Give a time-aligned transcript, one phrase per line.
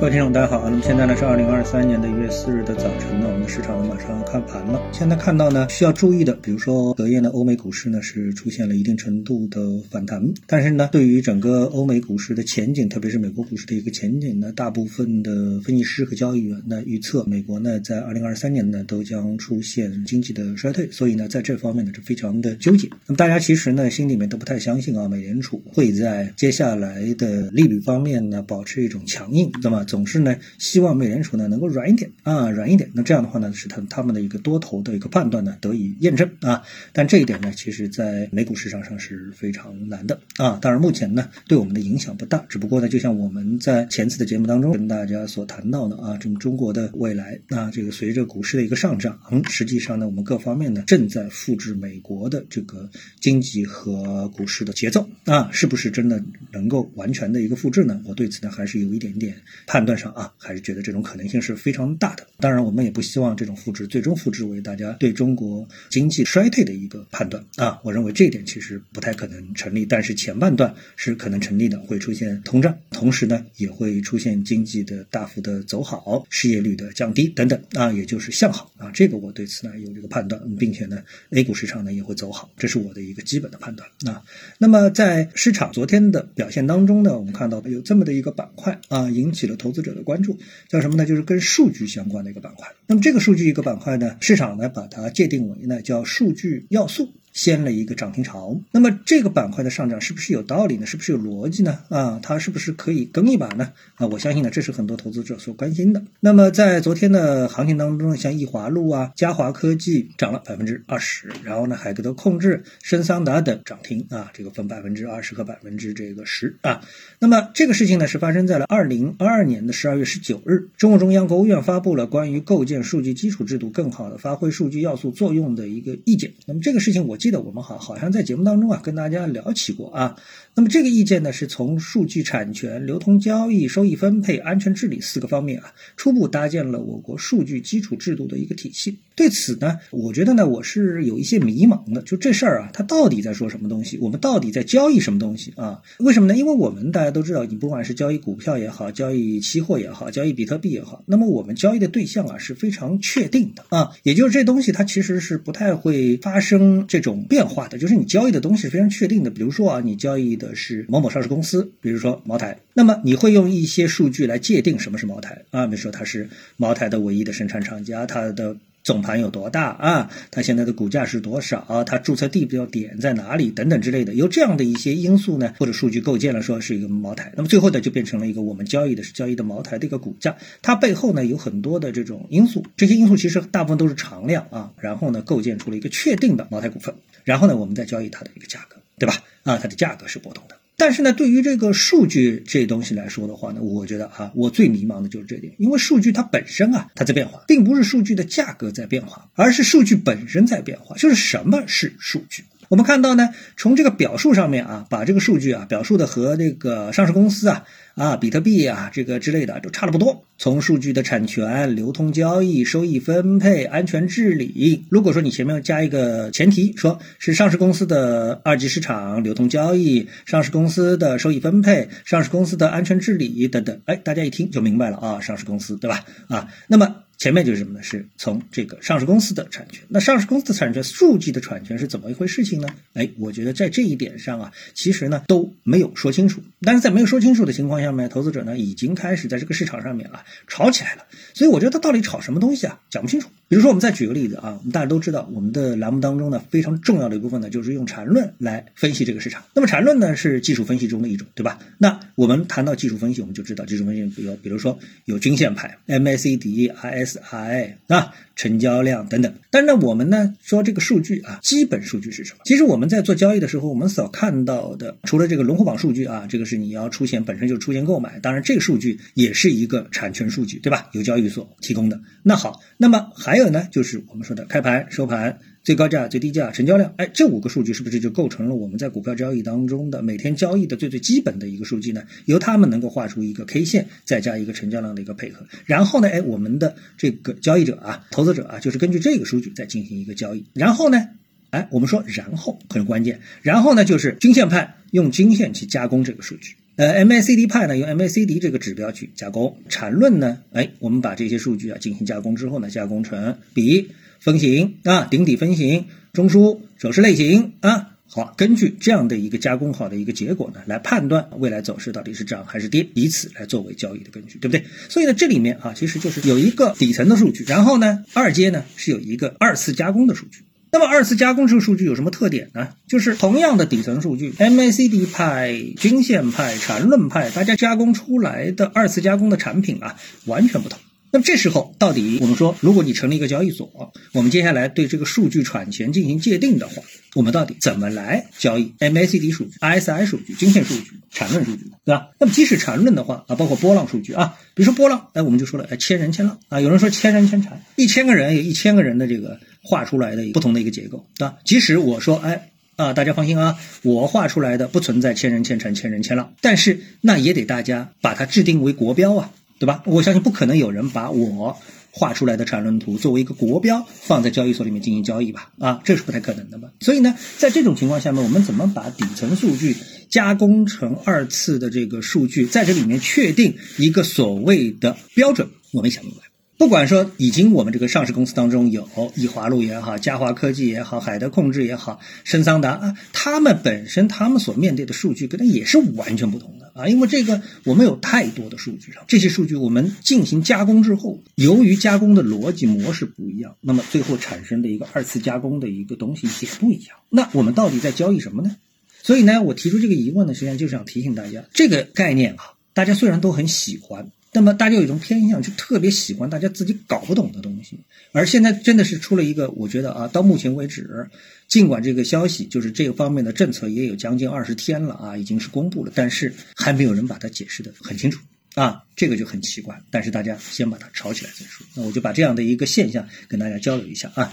[0.00, 0.68] 各位听众，大家好啊。
[0.70, 4.80] 那么现在呢是二零二三年的一月四日的早晨呢，我们的市场呢马上要开盘了。
[4.92, 22.88] 现在看到呢需要注意的，比如说隔夜呢欧美股市呢是出现了一定程度的反弹，但是呢对于整个欧美股市的前景，特别是美国股市的一个前景呢，大部分的分析师和交易员呢预测美国呢在二零二三年呢都将出现经济的衰退，所以呢在这方面呢是非常的纠结。
[23.08, 30.36] 那么大家其实呢心里面都不太相信啊，美联储会在接下来的利率方面呢保持一种强硬，那么总是呢。
[30.58, 32.90] 希望美联储呢能够软一点啊，软一点。
[32.92, 36.62] 那这样的话呢，使他他们的一个多头的一个判断呢得以验证啊。
[36.92, 40.58] 但这一点呢，其实在美股市场上是非常难的啊。
[40.60, 42.44] 当然，目前呢对我们的影响不大。
[42.48, 52.88] 只不过呢，就像我们在前次的节目当中跟大家所谈到的啊，这个中国的未来啊，这个随着股市的一个上涨，实际上呢，我们各方面呢正在复制美国的这个
[53.20, 58.00] 经济和股市的节奏啊，是不是真的能够完全的一个复制呢？
[58.04, 59.36] 我对此呢还是有一点点
[59.66, 60.58] 判判断上啊，还是。
[60.68, 62.26] 觉得这种可能性是非常大的。
[62.40, 67.78] 当然，我们也不希望这种复制最终复制为大家对中国经济衰退的一个判断啊。
[67.84, 69.86] 我认为这一点其实不太可能成立。
[69.86, 78.90] 但是前半段是可能成立的，会出现通胀，同时呢也会出现经济的大幅的走好，失业率的降低等等啊，也就是向好啊。
[78.92, 84.24] 这个我对此呢有这个判断，并且呢 A 股市场呢也会走好，这是我的一个基本的判断啊。
[84.58, 90.38] 那么在市场昨天的表现当中呢，我们看到有这么的一个板块啊，引起了投投资者的关注。
[90.66, 91.04] 叫什么呢？
[91.04, 92.66] 就是跟数据相关的一个板块。
[92.86, 97.12] 那么这个数据一个板块呢，市场呢把它界定为呢叫数据要素。
[97.38, 100.86] 掀了一个涨停潮，那么这个板块的上涨是不是有道理呢？
[100.86, 101.78] 是不是有逻辑呢？
[101.88, 103.72] 啊，它是不是可以跟一把呢？
[103.94, 106.02] 啊，我相信呢，这是很多投资者所关心的。
[106.18, 116.80] 那么在昨天的行情当中，像易华路啊、嘉华科技涨了百分之二十，然后呢，海格德控制、深桑达等涨停啊，这个分百分之二十和百分之这个十啊。
[117.20, 126.32] 那么这个事情呢，是发生在了二零二二年的十二月十九日，中共中央、国务院发布了关于构建数据基础制度，更好的发挥数据要素作用的一个意见。
[126.44, 127.27] 那么这个事情我记。
[127.28, 130.16] 记得我们好好像在节目当中啊跟大家聊起过啊，
[130.54, 138.96] 那么这个意见呢是从数据产权、流通交易、收益分配、安全治理四个方面啊，初步搭建了我国数据基础制度的一个体系。
[139.18, 143.98] 对此呢，我觉得呢我是有一些迷茫的，就这事儿啊，它到底在说什么东西？
[144.00, 145.82] 我们到底在交易什么东西啊？
[145.98, 146.36] 为什么呢？
[146.36, 157.08] 因为我们大家都知道，你不管是交易股票也好，交易期货也好，交易比特币也好，那么我们交易的对象啊是非常确定的啊，也就是这东西它其实是不太会发生这种。
[157.28, 168.56] 变化的就是你交易的东西是非常确定的，比如说啊，你交易的是某某上市公司，比如说茅台，那么你会用一些数据来界定什么是茅台啊，比如说它是茅台的唯一的生产厂家，它的
[168.88, 173.50] 总盘有多大啊，它现在的股价是多少，它注册地标点在哪里？
[173.50, 186.94] 等等之类的，由这样的一些因素呢或者数据构建了说是一个茅台，那么最后呢就变成了一个我们交易的是交易的茅台的一个股价，它背后呢有很多的这种因素，这些因素其实大部分都是常量啊，然后呢构建出了一个确定的茅台股份。
[187.24, 189.16] 然后呢，我们再交易它的一个价格，对吧？
[189.42, 190.57] 啊，它的价格是波动的。
[190.80, 200.96] 但是呢，对于这个数据这东西来说的话呢，我觉得啊，我最迷茫的就是这点，因为数据它本身啊，它在变化，并不是数据的价格在变化，而是数据本身在变化。
[200.96, 202.44] 就是什么是数据？
[202.68, 207.64] 我们看到呢，从这个表述上面啊，把这个数据啊表述的和那个上市公司啊
[207.94, 210.24] 啊比特币啊这个之类的都差了不多。
[210.36, 226.04] 从数据的产权、流通交易、收益分配、安全治理，如果说你前面加一个前提，说是上市公司的二级市场、流通交易、上市公司的收益分配、上市公司的安全治理等等，哎，大家一听就明白了啊，上市公司对吧？
[226.28, 227.07] 啊，那么。
[227.18, 227.82] 前面就是什么呢？
[227.82, 229.82] 是从这个上市公司的产权。
[229.88, 232.68] 那上市公司的产权，数据的产权是怎么一回事情呢？
[232.94, 236.40] 哎，我觉得在这一点上啊，其实呢都没有说清楚。
[236.60, 241.04] 但是在没有说清楚的情况下面，投资者呢已经开始在这个市场上面啊炒起来了。
[241.34, 243.28] 所以我觉得他到底炒什么东西啊，讲不清楚。
[243.48, 249.42] 比如说，我们再举个例子啊，我们大家都知道，我们的栏目当中呢非常重要的一部分呢就是用缠论来分析这个市场。
[249.54, 251.58] 那么缠论呢是技术分析中的一种，对吧？
[251.78, 258.12] 那我们谈到技术分析，我们就知道技术分析，比如比如说有均线派，MACD、RSI 啊。
[258.38, 262.38] 成交量等等，但是呢，我们呢说这个数据啊，基本数据是什么？
[262.44, 270.88] 其实我们在做交易的时候，我们所看到的，除了这个龙虎榜数据啊，这个是你要出现本身就出现购买，当然这个数据也是一个产权数据，对吧？
[270.92, 272.00] 由交易所提供的。
[272.22, 275.38] 那好，那么还还有呢，就是我们说的开盘、收盘。
[275.62, 282.02] 最高价、最低价、成交量，哎，这五个数据是不是就构成了我们在股票交易当中的每天交易的最最基本的一个数据呢？
[282.24, 290.44] 由他们能够画出一个 K 线，再加一个成交量的一个配合，然后呢，哎，我们的这个交易者啊、投资者啊，就是根据这个数据再进行一个交易。
[290.54, 291.06] 然后呢，
[291.50, 296.56] 哎，我们说然后很关键，然后呢就是均线派用均线去加工这个数据。
[296.78, 303.88] 呃，MACD 派呢用 MACD 这个指标去加工，缠论呢，哎，我们把这些数据啊进行加工之后呢，加工成比
[304.20, 307.96] 分型啊、顶底分型、中枢、走势类型啊。
[308.06, 314.64] 好，根据这样的一个加工好的一个结果呢，来判断未来走势到底是涨还是跌，以此来作为交易的根据，对不对？
[314.88, 320.44] 所以呢，这里面啊，其实就是有一个底层的数据，然后呢，二阶呢是有一个二次加工的数据。
[320.70, 322.68] 那么二次加工这个数据有什么特点呢？
[322.86, 330.78] 就是同样的底层数据，MACD 派、均线派、缠论派，大家加工出来的二次加工的产品啊，完全不同。
[331.10, 336.82] 那么这时候，到底我们说，如果你成立一个交易所，我们接下来对这个数据产权进行界定的话，
[337.14, 342.08] 我们到底怎么来交易 MACD 数据、RSI 数据、均线数据、缠论数据，对吧？
[342.20, 351.36] 那么即使缠论的话啊，包括波浪数据啊，比如说波浪，哎，我们就说了，哎，千人千浪啊，有人说千人千缠，一千个人有一千个人的这个画出来的不同的一个结构，对吧？
[351.44, 359.30] 即使我说，哎啊，大家放心啊，我画出来的不存在千人千城、千人千浪，但是那也得大家把它制定为国标啊。
[359.60, 359.82] 对吧？
[359.86, 361.58] 我相信不可能有人把我
[361.90, 365.50] 画出来的缠论图作为一个国标放在交易所里面进行交易吧？
[365.58, 366.68] 啊，这是不太可能的嘛。
[366.78, 369.76] 所以呢，在这种情况下面，我们怎么把底层数据
[370.08, 375.48] 加工成二次的这个数据，在这里面确定一个所谓的标准？
[375.72, 376.20] 我没想明白。
[376.58, 396.96] 不管说已经我们这个上市公司当中有易华路也好，嘉华科技也好，海德控制也好，深桑达啊，他们本身他们所面对的数据跟它也是完全不同的啊，因为这个我们有太多的数据上，这些数据我们进行加工之后，由于加工的逻辑模式不一样，那么最后产生的一个二次加工的一个东西也不一样。
[397.08, 398.56] 那我们到底在交易什么呢？
[399.04, 404.10] 所以呢，我提出这个疑问呢，实际上就是想提醒大家，这个概念啊，大家虽然都很喜欢。
[404.32, 407.78] 那么大家有一种偏向，就特别喜欢大家自己搞不懂的东西。
[408.12, 411.08] 而现在真的是出了一个，我觉得啊，到目前为止，
[411.48, 418.20] 尽管这个消息就是这个方面的政策也有将近二十天了啊，已经是公布了，但是还没有人把它解释的很清楚
[418.54, 419.80] 啊，这个就很奇怪。
[419.90, 421.66] 但是大家先把它炒起来再说。
[421.74, 424.32] 那我就把这样的一个现象跟大家交流一下啊。